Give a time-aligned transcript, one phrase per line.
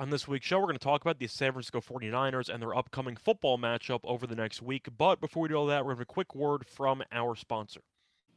[0.00, 2.74] On this week's show, we're going to talk about the San Francisco 49ers and their
[2.74, 4.88] upcoming football matchup over the next week.
[4.96, 7.36] But before we do all that, we're going to have a quick word from our
[7.36, 7.82] sponsor.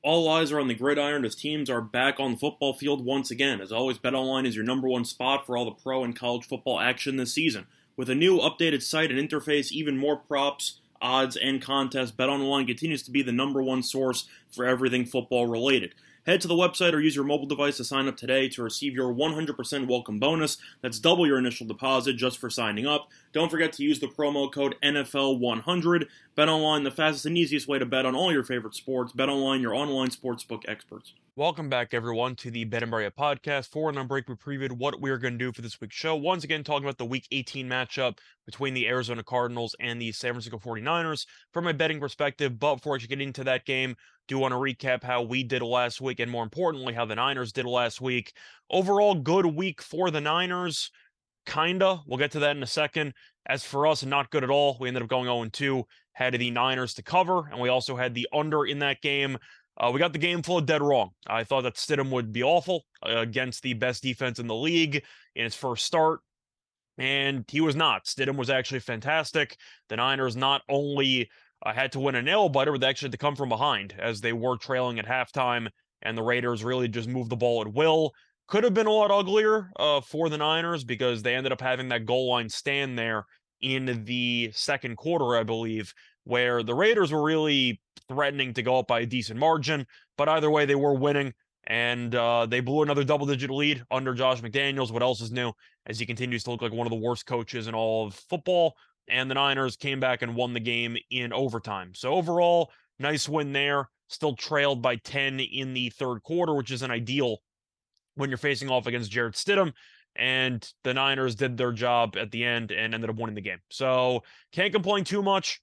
[0.01, 3.31] All eyes are on the gridiron as teams are back on the football field once
[3.31, 3.61] again.
[3.61, 6.81] As always, BetOnline is your number one spot for all the pro and college football
[6.81, 7.65] action this season.
[7.95, 13.03] With a new updated site and interface, even more props, odds, and contests, BetOnline continues
[13.03, 15.95] to be the number one source for everything football related.
[16.25, 18.93] Head to the website or use your mobile device to sign up today to receive
[18.93, 20.57] your 100% welcome bonus.
[20.81, 23.09] That's double your initial deposit just for signing up.
[23.33, 26.05] Don't forget to use the promo code NFL100.
[26.37, 29.11] BetOnline, the fastest and easiest way to bet on all your favorite sports.
[29.11, 31.13] BetOnline, your online sportsbook experts.
[31.35, 33.67] Welcome back, everyone, to the Betting Area podcast.
[33.67, 36.15] For a break, we previewed what we are going to do for this week's show.
[36.15, 40.33] Once again, talking about the Week 18 matchup between the Arizona Cardinals and the San
[40.33, 42.59] Francisco 49ers from a betting perspective.
[42.59, 43.95] But before I get into that game,
[44.27, 47.51] do want to recap how we did last week and more importantly, how the Niners
[47.51, 48.33] did last week.
[48.69, 50.91] Overall, good week for the Niners.
[51.45, 52.01] Kinda.
[52.07, 53.13] We'll get to that in a second.
[53.45, 54.77] As for us, not good at all.
[54.79, 55.85] We ended up going 0 2.
[56.13, 59.37] Had the Niners to cover, and we also had the under in that game.
[59.77, 61.09] Uh, we got the game full of dead wrong.
[61.27, 65.03] I thought that Stidham would be awful uh, against the best defense in the league
[65.35, 66.19] in his first start,
[66.97, 68.05] and he was not.
[68.05, 69.57] Stidham was actually fantastic.
[69.89, 71.29] The Niners not only
[71.65, 73.95] uh, had to win a nail biter, but they actually had to come from behind
[73.97, 75.69] as they were trailing at halftime,
[76.01, 78.11] and the Raiders really just moved the ball at will.
[78.47, 81.89] Could have been a lot uglier uh, for the Niners because they ended up having
[81.89, 83.25] that goal line stand there
[83.61, 85.93] in the second quarter, I believe,
[86.25, 89.85] where the Raiders were really threatening to go up by a decent margin.
[90.17, 91.33] But either way, they were winning,
[91.65, 94.91] and uh, they blew another double digit lead under Josh McDaniels.
[94.91, 95.53] What else is new
[95.85, 98.75] as he continues to look like one of the worst coaches in all of football?
[99.09, 101.91] And the Niners came back and won the game in overtime.
[101.93, 103.89] So overall, nice win there.
[104.07, 107.39] Still trailed by 10 in the third quarter, which isn't ideal
[108.15, 109.73] when you're facing off against Jarrett Stidham.
[110.15, 113.59] And the Niners did their job at the end and ended up winning the game.
[113.71, 115.59] So can't complain too much.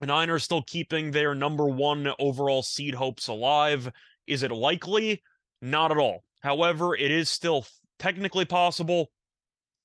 [0.00, 3.90] The Niners still keeping their number one overall seed hopes alive.
[4.26, 5.22] Is it likely?
[5.62, 6.24] Not at all.
[6.40, 7.66] However, it is still
[7.98, 9.10] technically possible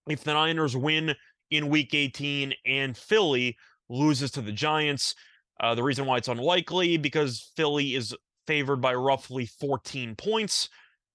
[0.08, 1.16] if the Niners win
[1.54, 3.58] in week 18 and Philly
[3.90, 5.16] loses to the Giants.
[5.60, 8.16] Uh, the reason why it's unlikely because Philly is
[8.48, 10.70] favored by roughly 14 points.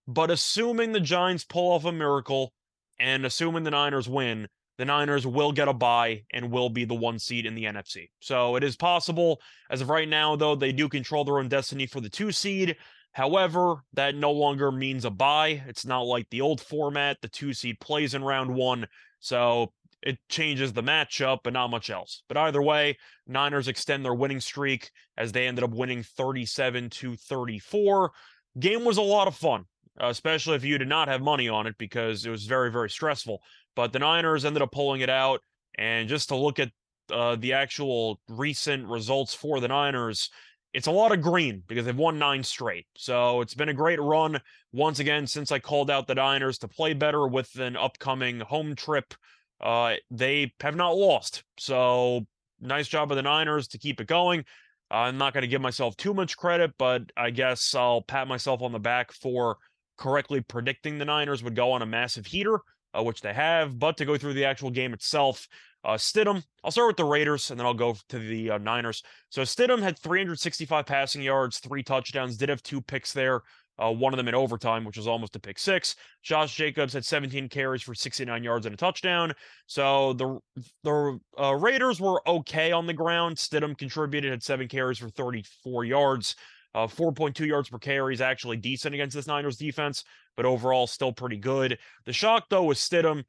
[0.06, 2.52] But assuming the Giants pull off a miracle
[2.98, 6.94] and assuming the Niners win, the Niners will get a bye and will be the
[6.94, 8.10] one seed in the NFC.
[8.20, 9.40] So it is possible.
[9.70, 12.76] As of right now, though, they do control their own destiny for the two seed.
[13.12, 15.62] However, that no longer means a bye.
[15.66, 17.18] It's not like the old format.
[17.20, 18.86] The two seed plays in round one.
[19.20, 19.72] So
[20.02, 22.22] it changes the matchup, but not much else.
[22.28, 27.16] But either way, Niners extend their winning streak as they ended up winning 37 to
[27.16, 28.12] 34.
[28.58, 29.64] Game was a lot of fun
[30.00, 33.42] especially if you did not have money on it because it was very, very stressful.
[33.74, 35.40] But the Niners ended up pulling it out.
[35.76, 36.70] And just to look at
[37.12, 40.30] uh, the actual recent results for the Niners,
[40.74, 42.86] it's a lot of green because they've won nine straight.
[42.96, 44.40] So it's been a great run
[44.72, 48.74] once again since I called out the Niners to play better with an upcoming home
[48.74, 49.14] trip.
[49.60, 51.44] Uh, they have not lost.
[51.58, 52.26] So
[52.60, 54.44] nice job of the Niners to keep it going.
[54.90, 58.62] I'm not going to give myself too much credit, but I guess I'll pat myself
[58.62, 59.58] on the back for
[59.98, 62.60] correctly predicting the Niners would go on a massive heater,
[62.96, 63.78] uh, which they have.
[63.78, 65.46] But to go through the actual game itself,
[65.84, 69.02] uh, Stidham, I'll start with the Raiders and then I'll go to the uh, Niners.
[69.28, 73.42] So Stidham had 365 passing yards, three touchdowns, did have two picks there.
[73.78, 75.94] Uh, one of them in overtime, which was almost a pick six.
[76.22, 79.32] Josh Jacobs had 17 carries for 69 yards and a touchdown.
[79.66, 80.38] So the
[80.82, 83.36] the uh, Raiders were okay on the ground.
[83.36, 86.34] Stidham contributed, had seven carries for 34 yards.
[86.74, 90.04] Uh, 4.2 yards per carry is actually decent against this Niners defense,
[90.36, 91.78] but overall still pretty good.
[92.04, 93.24] The shock, though, was Stidham.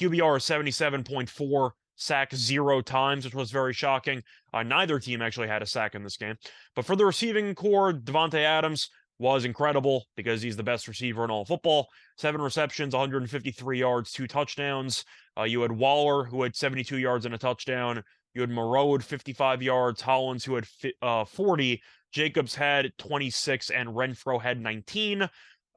[0.00, 4.22] QBR 77.4, sack zero times, which was very shocking.
[4.52, 6.36] Uh, neither team actually had a sack in this game.
[6.74, 8.88] But for the receiving core, Davante Adams
[9.22, 11.88] was incredible because he's the best receiver in all football.
[12.18, 15.04] Seven receptions, 153 yards, two touchdowns.
[15.38, 18.02] Uh, you had Waller, who had 72 yards and a touchdown.
[18.34, 20.66] You had Moreau 55 yards, Hollins, who had
[21.00, 21.80] uh, 40.
[22.10, 25.28] Jacobs had 26, and Renfro had 19.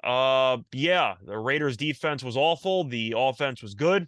[0.04, 2.84] Uh, yeah, the Raiders' defense was awful.
[2.84, 4.08] The offense was good.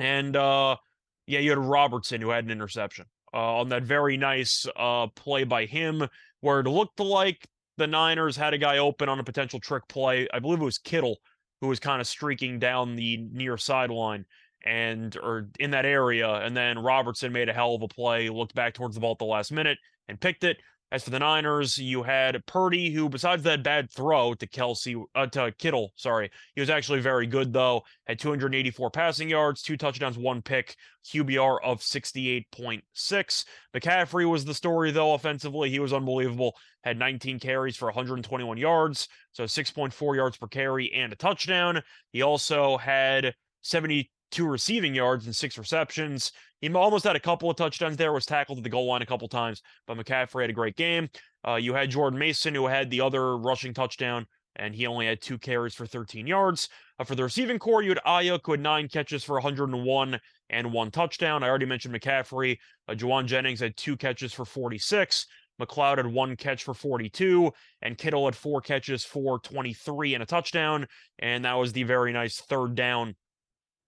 [0.00, 0.76] And uh,
[1.26, 5.44] yeah, you had Robertson, who had an interception uh, on that very nice uh, play
[5.44, 6.08] by him,
[6.40, 7.46] where it looked like
[7.78, 10.28] the Niners had a guy open on a potential trick play.
[10.32, 11.18] I believe it was Kittle
[11.60, 14.24] who was kind of streaking down the near sideline
[14.64, 16.28] and or in that area.
[16.28, 19.18] And then Robertson made a hell of a play, looked back towards the ball at
[19.18, 19.78] the last minute
[20.08, 20.58] and picked it.
[20.92, 25.26] As for the Niners, you had Purdy, who, besides that bad throw to Kelsey uh,
[25.28, 27.82] to Kittle, sorry, he was actually very good though.
[28.06, 33.44] Had 284 passing yards, two touchdowns, one pick, QBR of 68.6.
[33.74, 35.14] McCaffrey was the story though.
[35.14, 36.54] Offensively, he was unbelievable.
[36.84, 41.82] Had 19 carries for 121 yards, so 6.4 yards per carry and a touchdown.
[42.10, 46.32] He also had 70 two receiving yards and six receptions.
[46.62, 49.06] He almost had a couple of touchdowns there, was tackled at the goal line a
[49.06, 51.08] couple times, but McCaffrey had a great game.
[51.46, 55.20] Uh, you had Jordan Mason, who had the other rushing touchdown, and he only had
[55.20, 56.68] two carries for 13 yards.
[57.00, 60.20] Uh, for the receiving core, you had Aiyuk, who had nine catches for 101
[60.50, 61.42] and one touchdown.
[61.42, 62.58] I already mentioned McCaffrey.
[62.86, 65.26] Uh, Jauan Jennings had two catches for 46.
[65.60, 70.26] McCloud had one catch for 42, and Kittle had four catches for 23 and a
[70.26, 70.86] touchdown.
[71.18, 73.16] And that was the very nice third down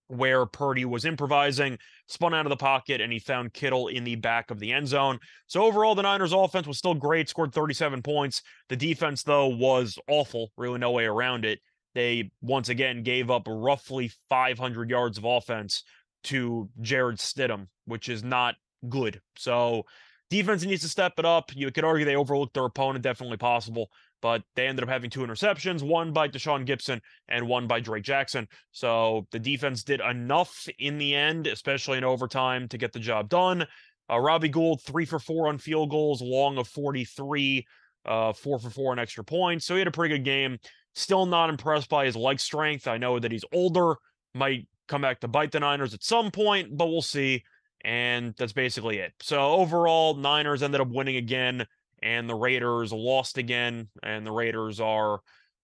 [0.08, 1.78] where Purdy was improvising,
[2.08, 4.88] spun out of the pocket, and he found Kittle in the back of the end
[4.88, 5.18] zone.
[5.46, 8.42] So overall, the Niners' offense was still great, scored 37 points.
[8.68, 11.60] The defense, though, was awful, really no way around it.
[11.94, 15.84] They once again gave up roughly 500 yards of offense
[16.24, 18.56] to Jarrett Stidham, which is not
[18.88, 19.20] good.
[19.36, 19.84] So
[20.30, 21.54] defense needs to step it up.
[21.54, 23.88] You could argue they overlooked their opponent, definitely possible
[24.24, 26.98] but they ended up having two interceptions, one by Tashaun Gipson
[27.28, 28.48] and one by Drake Jackson.
[28.72, 33.28] So the defense did enough in the end, especially in overtime, to get the job
[33.28, 33.66] done.
[34.10, 37.66] Uh, Robbie Gould, three for four on field goals, long of 43,
[38.06, 39.66] uh, four for four on extra points.
[39.66, 40.56] So he had a pretty good game.
[40.94, 42.88] Still not impressed by his leg strength.
[42.88, 43.96] I know that he's older,
[44.34, 47.44] might come back to bite the Niners at some point, but we'll see.
[47.84, 49.12] And that's basically it.
[49.20, 51.66] So overall, Niners ended up winning again
[52.04, 55.20] and the Raiders lost again, and the Raiders are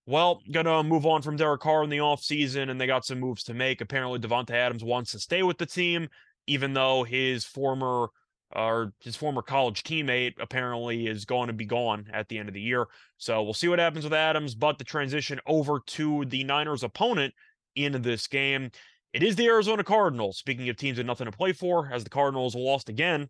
[0.07, 3.45] well, gonna move on from Derek Carr in the offseason, and they got some moves
[3.45, 3.81] to make.
[3.81, 6.09] Apparently, Davante Adams wants to stay with the team,
[6.49, 8.09] even though his former
[8.57, 12.55] or his former college teammate apparently is going to be gone at the end of
[12.55, 12.87] the year.
[13.19, 14.57] So we'll see what happens with Adams.
[14.57, 17.33] But the transition over to the Niners' opponent
[17.77, 18.73] in this game,
[19.13, 20.39] it is the Arizona Cardinals.
[20.39, 23.29] Speaking of teams with nothing to play for, as the Cardinals lost again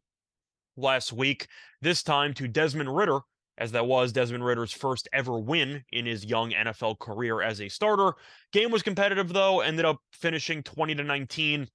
[0.81, 1.47] last week,
[1.81, 3.21] this time to Desmond Ridder,
[3.59, 7.69] as that was Desmond Ridder's first ever win in his young NFL career as a
[7.69, 8.13] starter.
[8.53, 11.69] Game was competitive though, ended up finishing 20 to 19.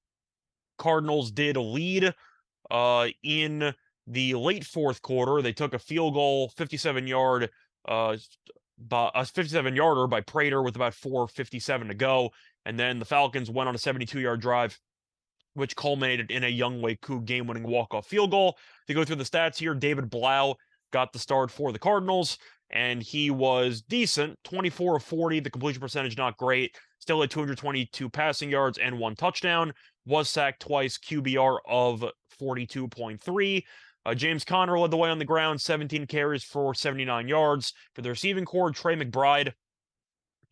[0.78, 2.14] Cardinals did lead
[2.70, 3.74] uh, in
[4.08, 5.42] the late fourth quarter.
[5.42, 7.50] They took a field goal, 57 yard,
[7.88, 8.18] uh,
[8.92, 12.32] a 57 yarder by Prater with about 4:57 to go,
[12.66, 14.80] and then the Falcons went on a 72 yard drive
[15.56, 18.58] which culminated in a Younghoe Koo game winning walk off field goal.
[18.88, 20.56] To go through the stats here, David Blough
[20.92, 22.38] got the start for the Cardinals,
[22.70, 25.40] and he was decent 24 of 40.
[25.40, 26.76] The completion percentage, not great.
[27.00, 29.74] Still at 222 passing yards and one touchdown.
[30.06, 32.06] Was sacked twice, QBR of
[32.40, 33.64] 42.3.
[34.06, 37.74] Uh, James Conner led the way on the ground, 17 carries for 79 yards.
[37.96, 39.54] For the receiving core, Trey McBride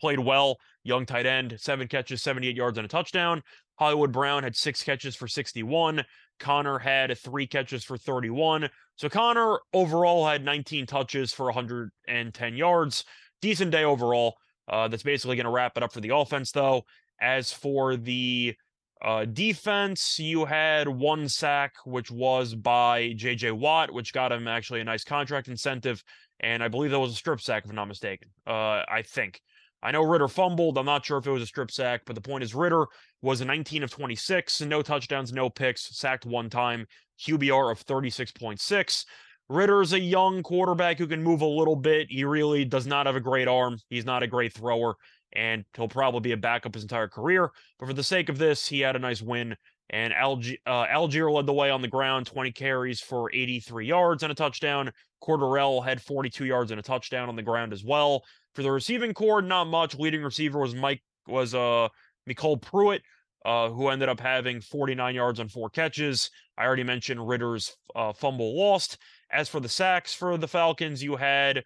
[0.02, 0.58] played well.
[0.84, 3.44] Young tight end, seven catches, 78 yards, and a touchdown.
[3.76, 6.04] Hollywood Brown had six catches for 61.
[6.44, 8.70] Conner had three catches for 31.
[8.98, 13.06] So Conner overall had 19 touches for 110 yards.
[13.42, 14.36] Decent day overall.
[14.68, 16.84] Uh, that's basically going to wrap it up for the offense, though.
[17.22, 18.56] As for the
[19.02, 24.82] uh, defense, you had one sack, which was by JJ Watt, which got him actually
[24.82, 26.04] a nice contract incentive.
[26.42, 28.30] And I believe that was a strip sack, if I'm not mistaken.
[28.46, 29.42] Uh, I think.
[29.84, 30.78] I know Ridder fumbled.
[30.78, 32.86] I'm not sure if it was a strip sack, but the point is Ridder
[33.22, 36.88] was a 19 of 26, no touchdowns, no picks, sacked one time,
[37.20, 39.06] QBR of 36.6.
[39.50, 42.08] Ridder's a young quarterback who can move a little bit.
[42.10, 43.78] He really does not have a great arm.
[43.90, 44.96] He's not a great thrower,
[45.34, 47.52] and he'll probably be a backup his entire career.
[47.78, 49.56] But for the sake of this, he had a nice win.
[49.90, 54.24] And Algier, uh, Allgeier led the way on the ground, 20 carries for 83 yards
[54.24, 54.92] and a touchdown.
[55.22, 58.24] Cordarrelle had 42 yards and a touchdown on the ground as well.
[58.56, 59.96] For the receiving core, not much.
[59.96, 61.88] Leading receiver was Mike was uh
[62.30, 63.02] MyCole Pruitt.
[63.46, 66.30] uh, who ended up having 49 yards on four catches.
[66.58, 68.98] I already mentioned Ridder's uh, fumble lost.
[69.32, 71.64] As for the sacks for the Falcons, you had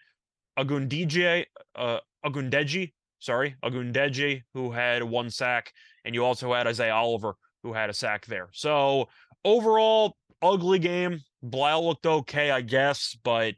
[0.57, 5.71] Agundije, uh, Agundeji, sorry, Agundeji, who had one sack,
[6.03, 8.49] and you also had Isaiah Oliver, who had a sack there.
[8.53, 9.09] So
[9.45, 11.21] overall, ugly game.
[11.43, 13.53] Blough looked okay, I guess, but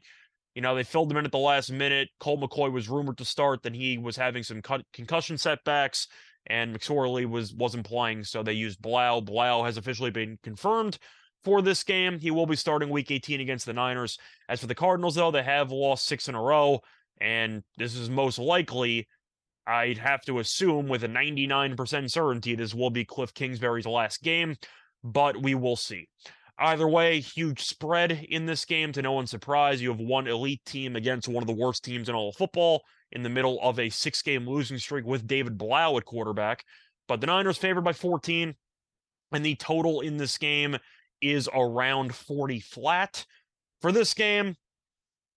[0.54, 2.08] you know they filled him in at the last minute.
[2.18, 6.08] Colt McCoy was rumored to start, then he was having some concussion setbacks,
[6.46, 9.20] and McSorley was wasn't playing, so they used Blough.
[9.20, 10.98] Blough has officially been confirmed
[11.44, 12.18] for this game.
[12.18, 14.18] He will be starting Week 18 against the Niners.
[14.48, 16.80] As for the Cardinals, though, they have lost six in a row,
[17.20, 19.08] and this is most likely
[19.66, 24.56] I'd have to assume with a 99% certainty this will be Cliff Kingsbury's last game,
[25.04, 26.08] but we will see.
[26.60, 29.80] Either way, huge spread in this game to no one's surprise.
[29.80, 32.82] You have one elite team against one of the worst teams in all of football
[33.12, 36.64] in the middle of a six game losing streak with David Blough at quarterback.
[37.08, 38.54] But the Niners favored by 14,
[39.32, 40.76] and the total in this game
[41.22, 43.24] is around 40 flat.
[43.80, 44.54] For this game,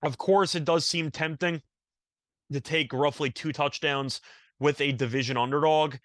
[0.04, 1.62] of course, it does seem tempting
[2.52, 4.20] to take roughly two touchdowns
[4.60, 5.96] with a division underdog.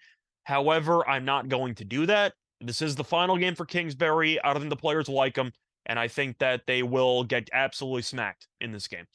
[0.43, 2.33] However, I'm not going to do that.
[2.61, 4.41] This is the final game for Kingsbury.
[4.41, 5.51] I don't think the players like him,
[5.85, 9.05] and I think that they will get absolutely smacked in this game.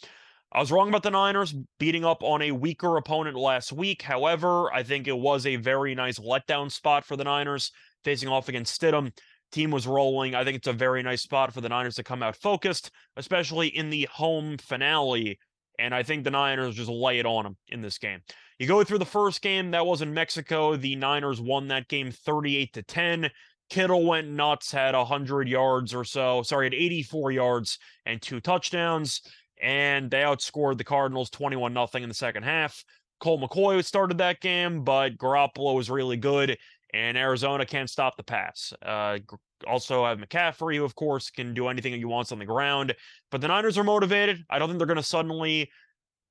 [0.53, 4.03] I was wrong about the Niners beating up on a weaker opponent last week.
[4.03, 7.73] However, I think it was a very nice letdown spot for the Niners
[8.05, 9.11] facing off against Stidham.
[9.51, 10.35] Team was rolling.
[10.35, 13.69] I think it's a very nice spot for the Niners to come out focused, especially
[13.69, 15.39] in the home finale
[15.79, 18.21] and I think the Niners just lay it on them in this game.
[18.59, 20.77] You go through the first game, that was in Mexico.
[20.77, 23.31] The Niners won that game 38 to 10.
[23.71, 26.43] Kittle went nuts, had 100 yards or so.
[26.43, 29.23] Sorry, had 84 yards and two touchdowns.
[29.61, 32.85] And they outscored the Cardinals 21 0 in the second half.
[33.21, 36.59] Colt McCoy started that game, but Garoppolo was really good,
[36.93, 38.73] and Arizona can't stop the pass.
[38.85, 39.19] Uh,
[39.67, 42.95] also have McCaffrey, who of course can do anything he wants on the ground.
[43.31, 44.45] But the Niners are motivated.
[44.51, 45.71] I don't think they're going to suddenly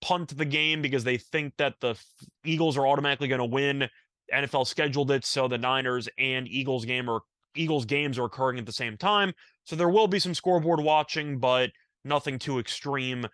[0.04, 1.98] punt the game because they think that the
[2.44, 3.88] Eagles are automatically going to win.
[4.34, 7.22] NFL scheduled it so the Niners and Eagles game or
[7.56, 9.34] Eagles games are occurring at the same time.
[9.64, 11.72] So there will be some scoreboard watching, but
[12.04, 13.26] nothing too extreme.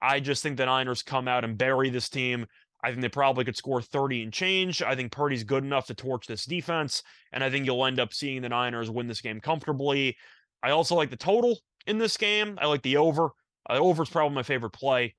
[0.00, 2.46] I just think the Niners come out and bury this team.
[2.82, 4.82] I think they probably could score 30 and change.
[4.82, 7.02] I think Purdy's good enough to torch this defense,
[7.32, 10.16] and I think you'll end up seeing the Niners win this game comfortably.
[10.62, 12.58] I also like the total in this game.
[12.60, 13.30] I like the over.
[13.68, 15.14] Uh, over is probably my favorite play.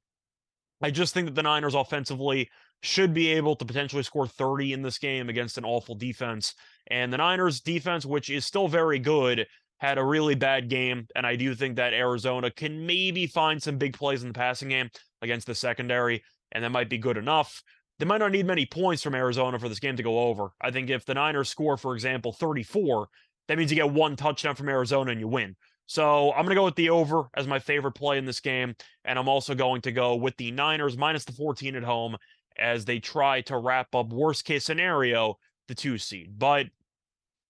[0.82, 2.50] I just think that the Niners offensively
[2.84, 6.54] should be able to potentially score 30 in this game against an awful defense.
[6.88, 11.08] And the Niners defense, which is still very good, had a really bad game.
[11.16, 14.70] And I do think that Arizona can maybe find some big plays in the passing
[14.70, 14.90] game
[15.22, 17.62] against the secondary and that might be good enough.
[18.00, 20.50] They might not need many points from Arizona for this game to go over.
[20.62, 23.08] I think if the Niners score, for example, 34,
[23.48, 25.56] that means you get one touchdown from Arizona and you win.
[25.88, 28.76] So I'm going to go with the over as my favorite play in this game.
[29.04, 32.18] And I'm also going to go with the Niners minus the 14 at home
[32.58, 35.38] as they try to wrap up, worst case scenario,
[35.68, 36.40] the two seed.
[36.40, 36.68] But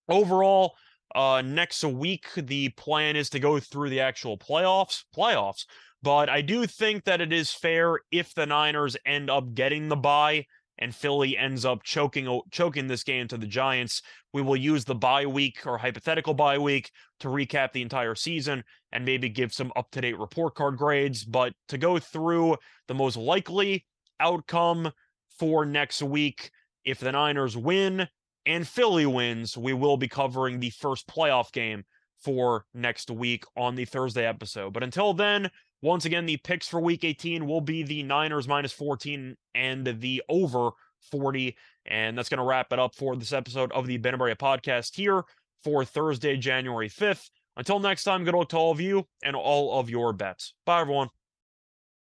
[0.10, 0.75] overall,
[1.13, 5.04] uh, next week, the plan is to go through the actual playoffs.
[5.15, 5.65] Playoffs.
[6.04, 9.96] But I do think that it is fair if the Niners end up getting the
[9.96, 10.46] bye
[10.77, 14.01] and Philly ends up choking choking this game to the Giants.
[14.34, 16.91] We will use the bye week or hypothetical bye week
[17.22, 21.77] to recap the entire season and maybe give some up-to-date report card grades, but to
[21.77, 23.86] go through the most likely
[24.20, 24.91] outcome
[25.39, 26.51] for next week
[26.84, 28.08] if the Niners win
[28.46, 31.84] and Philly wins, we will be covering the first playoff game
[32.24, 34.72] for next week on the Thursday episode.
[34.74, 35.50] But until then,
[35.86, 40.24] once again, the picks for week 18 will be the Niners minus 14 and the
[40.27, 40.72] over
[41.12, 41.56] 40.
[41.86, 45.24] And that's going to wrap it up for this episode of the Ben podcast here
[45.63, 47.30] for Thursday, January 5th.
[47.56, 50.54] Until next time, good luck to all of you and all of your bets.
[50.65, 51.10] Bye, everyone.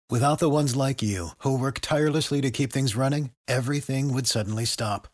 [0.10, 4.66] Without the ones like you who work tirelessly to keep things running, everything would suddenly
[4.66, 5.08] stop.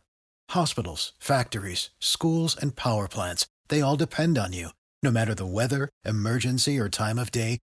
[0.50, 4.70] Hospitals, factories, schools, and power plants, they all depend on you.
[5.02, 7.58] No matter the weather, emergency, or time of day,